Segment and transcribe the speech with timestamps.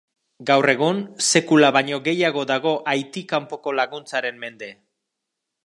[0.51, 4.71] Gaur egun, sekula baino gehiago dago Haiti kanpoko laguntzaren mende.